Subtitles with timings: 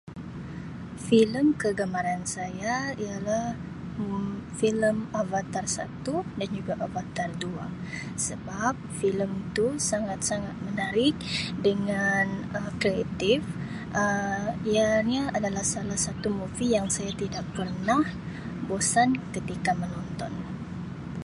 [1.05, 3.47] "Filem kegemaran saya ialah
[4.03, 4.27] Um
[4.59, 7.65] filem ""Avatar"" satu dan juga Avatar"" dua
[8.25, 11.13] sebab filem tu sangat-sangat menarik
[11.67, 12.25] dengan
[12.57, 13.39] Um kreatif
[14.01, 18.01] Um ianya adalah salah satu ""movie"" yang saya tidak pernah
[18.67, 20.33] bosan ketika menonton."